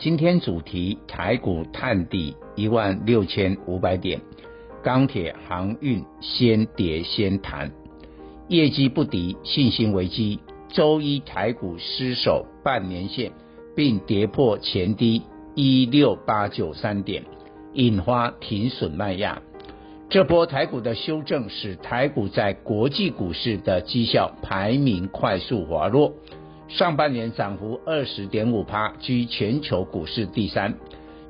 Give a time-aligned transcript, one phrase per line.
[0.00, 4.20] 今天主题：台股探底一万六千五百点，
[4.80, 7.72] 钢铁航运先跌先弹，
[8.46, 10.38] 业绩不敌，信心危机。
[10.68, 13.32] 周一台股失守半年线，
[13.74, 15.24] 并跌破前低
[15.56, 17.24] 一六八九三点，
[17.72, 19.42] 引发停损卖压。
[20.08, 26.12] 这波台股的修正，使台股在国际股市的绩效排名快速滑落。
[26.68, 30.74] 上半年涨幅二十点五趴，居全球股市第三，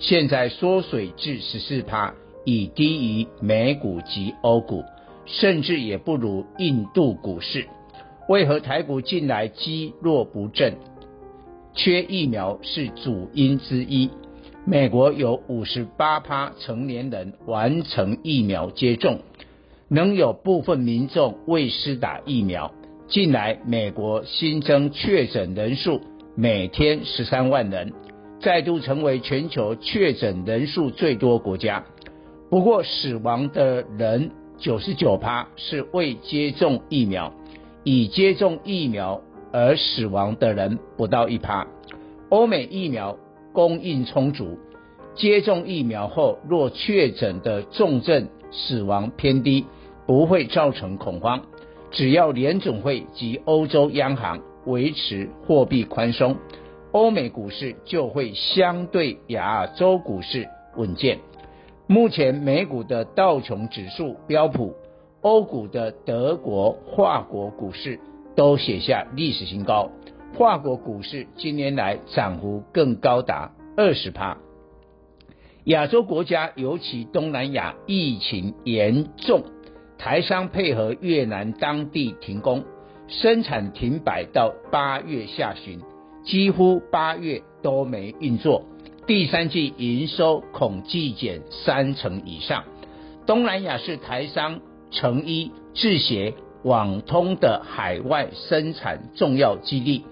[0.00, 2.12] 现在缩水至十四趴，
[2.44, 4.82] 已低于美股及欧股，
[5.26, 7.68] 甚至也不如印度股市。
[8.28, 10.74] 为何台股近来积弱不振？
[11.72, 14.10] 缺疫苗是主因之一。
[14.64, 19.20] 美国有五十八趴成年人完成疫苗接种，
[19.88, 22.72] 仍有部分民众未施打疫苗。
[23.08, 26.02] 近来，美国新增确诊人数
[26.34, 27.94] 每天十三万人，
[28.38, 31.82] 再度成为全球确诊人数最多国家。
[32.50, 37.32] 不过，死亡的人九十九趴是未接种疫苗，
[37.82, 39.22] 已接种疫苗
[39.52, 41.66] 而死亡的人不到一趴。
[42.28, 43.16] 欧美疫苗
[43.54, 44.58] 供应充足，
[45.14, 49.64] 接种疫苗后若确诊的重症死亡偏低，
[50.06, 51.40] 不会造成恐慌。
[51.90, 56.36] 只要联准会及欧洲央行维持货币宽松，
[56.92, 61.18] 欧美股市就会相对亚洲股市稳健。
[61.86, 64.74] 目前美股的道琼指数、标普、
[65.22, 67.98] 欧股的德国、法国股市
[68.36, 69.90] 都写下历史新高，
[70.34, 74.36] 法国股市今年来涨幅更高达二十趴。
[75.64, 79.42] 亚洲国家尤其东南亚疫情严重。
[79.98, 82.64] 台商配合越南当地停工，
[83.08, 85.80] 生产停摆到八月下旬，
[86.24, 88.62] 几乎八月都没运作。
[89.08, 92.62] 第三季营收恐季减三成以上。
[93.26, 94.60] 东南亚是台商
[94.92, 100.04] 成衣、制鞋、网通的海外生产重要基地。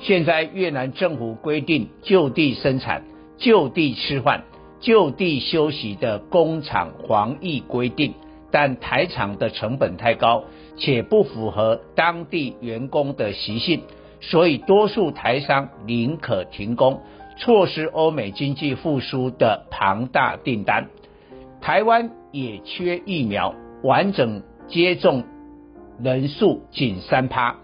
[0.00, 3.04] 现在越南政府规定就地生产、
[3.36, 4.44] 就地吃饭、
[4.80, 8.14] 就地休息的工厂防疫规定。
[8.50, 10.44] 但台厂的成本太高，
[10.76, 13.82] 且不符合当地员工的习性，
[14.20, 17.02] 所以多数台商宁可停工，
[17.36, 20.88] 错失欧美经济复苏的庞大订单。
[21.60, 25.24] 台湾也缺疫苗，完整接种
[26.02, 27.56] 人数仅三趴，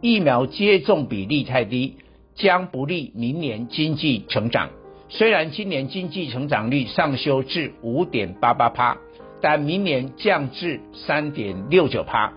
[0.00, 1.98] 疫苗接种比例太低，
[2.34, 4.70] 将不利明年经济成长。
[5.08, 8.96] 虽然今年经济成长率上修至五点八八趴。
[9.40, 12.32] 但明年降至三点六九趴，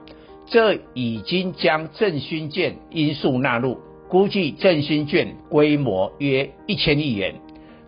[0.47, 7.35] 这已经将振兴券因素纳入，估计振兴券规模约一千亿元，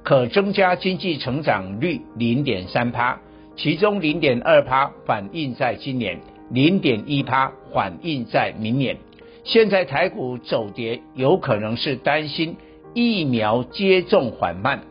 [0.04, 3.20] 可增加经济成长率零点三趴，
[3.56, 6.20] 其中零点二趴反映在今年，
[6.50, 8.98] 零点一趴反映在明年。
[9.44, 12.58] 现在台股走跌，有可能是担心
[12.94, 14.82] 疫苗接种缓慢，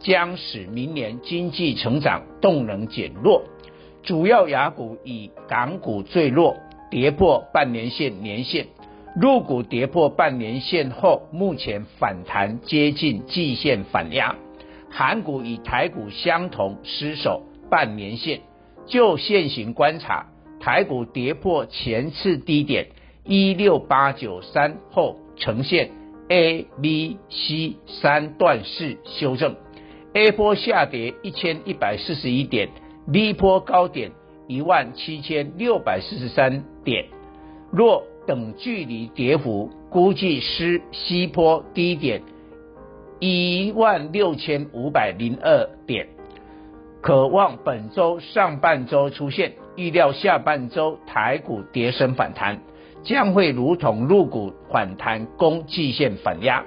[0.00, 3.44] 将使明年经济成长动能减弱。
[4.02, 6.56] 主要亚股以港股最弱，
[6.90, 8.66] 跌破半年线年线，
[9.14, 14.36] 陆股跌破半年线后，目前反弹接近季线反压。
[14.88, 18.40] 韩股与台股相同，失守半年线。
[18.86, 20.26] 就现行观察，
[20.58, 22.88] 台股跌破前次低点
[23.24, 25.90] 一六八九三后，呈现
[26.28, 29.54] A、B、C 三段式修正
[30.14, 32.70] ，A 波下跌一千一百四十一点。
[33.12, 34.12] 低波高点
[34.46, 37.06] 一万七千六百四十三点，
[37.72, 42.22] 若等距离跌幅，估计是西坡低点
[43.18, 46.06] 一万六千五百零二点，
[47.00, 52.60] 可望本周上半周出现，预料下半周台股跌升反弹，
[53.02, 56.64] 将会如同陆股反弹攻季线反压，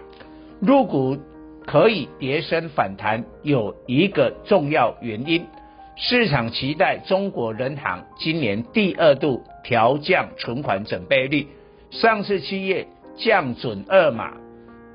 [0.60, 1.18] 陆股
[1.66, 5.46] 可以跌升反弹，有一个重要原因。
[5.96, 11.48] 市场期待中国人行今年第二度调降存款准备率，
[11.92, 14.34] 上次七月降准二码，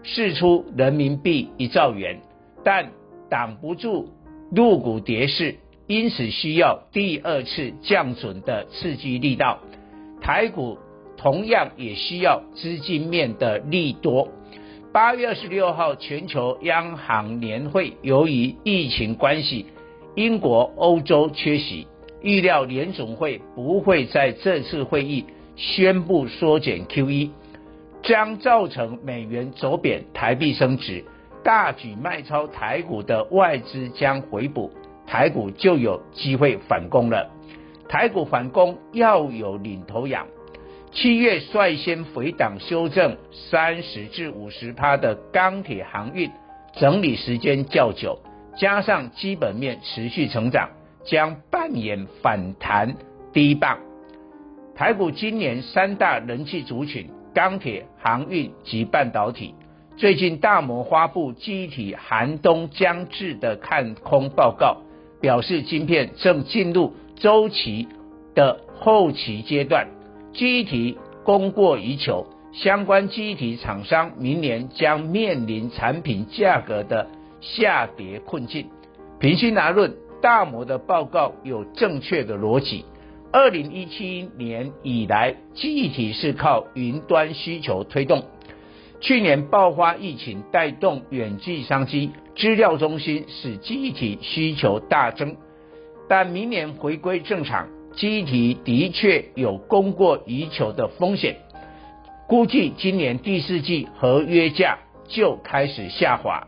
[0.03, 2.21] 释出人民币一兆元，
[2.65, 2.91] 但
[3.31, 4.09] 挡不住
[4.51, 5.57] 陆股跌势，
[5.87, 9.61] 因此需要第二次降准的刺激力道。
[10.21, 10.79] 台股
[11.17, 14.29] 同样也需要资金面的利多。
[14.93, 19.67] 八月二十六号，全球央行年会由于疫情关系，
[20.19, 21.87] 英国、欧洲缺席，
[22.23, 25.25] 预料联准会不会在这次会议
[25.55, 27.31] 宣布缩减 QE，
[28.03, 31.05] 将造成美元走贬，台币升值，
[31.45, 34.73] 大举卖超台股的外资将回补，
[35.07, 37.31] 台股就有机会反攻了。
[37.89, 40.27] 台股反攻要有领头羊。
[40.91, 46.29] 七月率先回档修正三十至五十趴的钢铁航运，
[46.73, 48.19] 整理时间较久，
[48.59, 50.71] 加上基本面持续成长，
[51.05, 52.97] 将扮演反弹
[53.33, 53.79] 第一棒。
[54.75, 59.55] 台股今年三大人气族群：钢铁、航运及半导体。
[59.97, 64.79] 最近大摩发布机体寒冬将至的看空报告，
[65.21, 67.87] 表示晶片正进入周期
[68.35, 69.87] 的后期阶段。
[70.33, 77.09] 机体供过于求，相关机体厂商明年将面临产品价格的
[77.41, 78.67] 下跌困境。
[79.19, 82.85] 平心而论，大摩的报告有正确的逻辑。
[83.33, 88.25] 二零一七年以来，记忆体是靠云端需求推动，
[89.01, 95.37] 去年爆发疫情带动远距商机，资料中心使记忆体需求大增，
[96.09, 97.69] 但明年回归正常。
[97.95, 101.37] 记忆体的确有供过于求的风险，
[102.29, 106.47] 估计今年第四季合约价就开始下滑。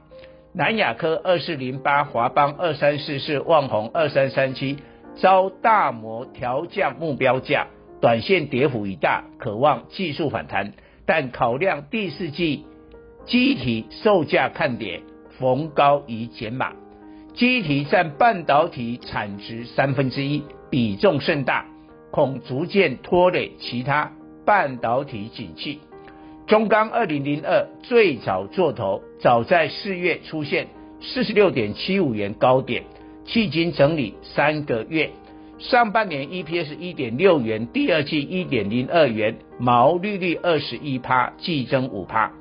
[0.52, 4.78] 南亚科二四零八、华邦二三四四、旺宏二三三七
[5.14, 7.68] 遭大摩调降目标价，
[8.00, 10.72] 短线跌幅已大，可望技术反弹。
[11.06, 12.66] 但考量第四季
[13.26, 15.02] 机体售价看跌，
[15.38, 16.72] 逢高宜减码。
[17.34, 20.42] 机体占半导体产值三分之一。
[20.68, 21.66] 比重甚大，
[22.12, 24.12] 恐逐渐拖累其他
[24.44, 25.80] 半导体景气。
[26.50, 30.66] 中钢二零零二最早做头，早在四月出现
[31.00, 32.82] 四十六点七五元高点，
[33.24, 35.10] 迄今整理三个月，
[35.60, 42.32] 上半年 EPS 一点六元，第二季一点零二元，毛利率二十一趴，季增五趴，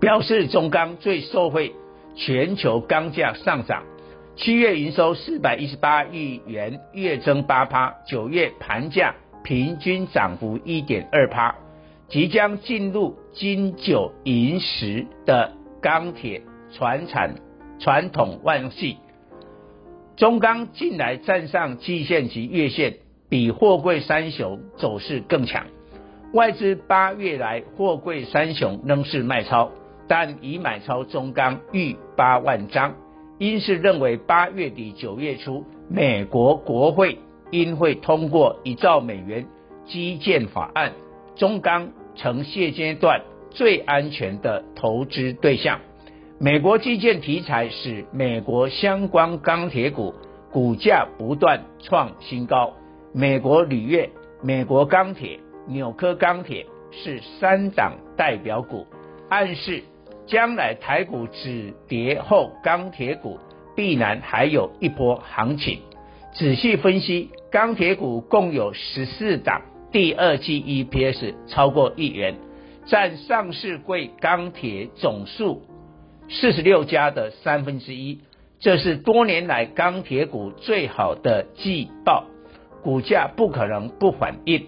[0.00, 1.72] 表示中钢最受惠
[2.16, 3.84] 全球钢价上涨。
[4.34, 7.94] 七月营收四百一十八亿元，月增八趴。
[8.08, 9.14] 九月盘价
[9.44, 11.61] 平均涨幅一点二趴。
[12.12, 17.36] 即将进入金九银十的钢铁传产
[17.78, 18.98] 传统旺季，
[20.14, 22.98] 中钢近来站上季线及月线，
[23.30, 25.64] 比货柜三雄走势更强。
[26.34, 29.70] 外资八月来货柜三雄仍是卖超，
[30.06, 32.94] 但已买超中钢逾八万张。
[33.38, 37.18] 因是认为八月底九月初，美国国会
[37.50, 39.46] 应会通过一兆美元
[39.86, 40.92] 基建法案，
[41.36, 45.80] 中钢成现阶段最安全的投资对象。
[46.38, 50.14] 美国基建题材使美国相关钢铁股
[50.50, 52.74] 股价不断创新高，
[53.14, 54.10] 美国铝业、
[54.42, 55.38] 美国钢铁、
[55.68, 58.86] 纽柯钢铁是三涨代表股，
[59.28, 59.84] 暗示。
[60.24, 63.40] 将来台股止跌后，钢铁股
[63.74, 65.80] 必然还有一波行情。
[66.32, 72.36] 仔细分析，钢铁股共有十四档，第二季 EPS 超过一元，
[72.86, 75.62] 占上市柜钢铁总数
[76.30, 78.20] 四十六家的三分之一。
[78.58, 82.24] 这是多年来钢铁股最好的季报，
[82.82, 84.66] 股价不可能不反应。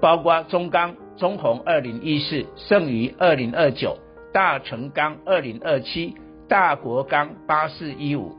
[0.00, 3.98] 包括中钢、中红二零一四、盛余二零二九。
[4.32, 6.14] 大成钢二零二七、
[6.48, 8.36] 大国钢八四一五、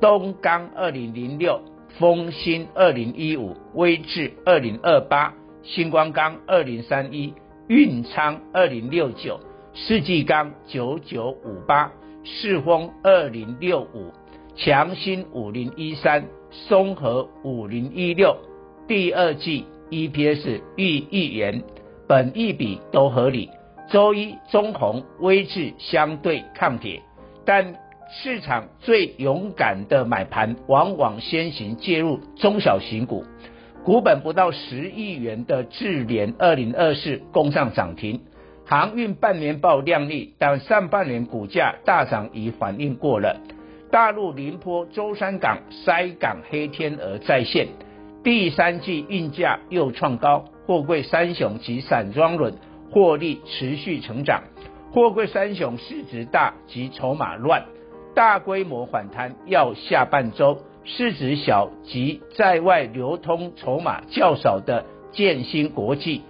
[0.00, 1.60] 东钢二零零六、
[1.96, 5.32] 丰兴二零一五、威致二零二八、
[5.62, 7.34] 新光钢二零三一、
[7.68, 9.40] 运昌二零六九、
[9.74, 11.92] 世纪钢九九五八、
[12.24, 14.12] 世丰二零六五、
[14.56, 18.36] 强新五零一三、松和五零一六，
[18.86, 21.62] 第二季 EPS 逾一元，
[22.06, 23.50] 本益比都合理。
[23.90, 27.02] 周一，中鸿、威致相对抗跌，
[27.46, 27.74] 但
[28.10, 33.24] 市场最勇敢的买盘往往先行介入中小型股，
[33.84, 38.20] 股本不到十亿元的智联二零二四攻上涨停，
[38.66, 43.40] 航运半年报亮丽，但上半年股价大涨已反应过了。
[43.90, 47.68] 大陆宁波舟山港塞港黑天鹅再现，
[48.22, 52.54] 第三季运价又创高，货柜三雄及散装轮。
[52.90, 54.44] 获利持续成长，
[54.94, 57.66] 货柜三雄市值大及筹码乱，
[58.14, 60.56] 大规模反弹要下半周，
[60.96, 66.22] 市值小及在外流通筹码较少的建新国际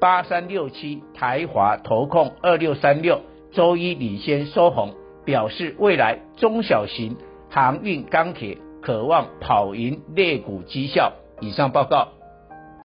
[0.00, 3.20] 八三六七、台华投控二六三六，
[3.52, 4.92] 周一领先收红，
[5.24, 7.16] 表示未来中小型
[7.48, 11.12] 航运钢铁可望跑赢劣股绩效。
[11.40, 12.08] 以上报告。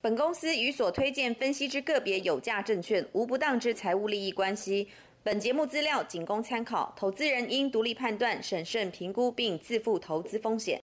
[0.01, 4.87] 本公司与所推荐分析之个别有价证券无不当之财务利益关系。
[5.23, 10.81] 本节目资料仅供参考，投资人应独立判断、审慎评估并自负投资风险。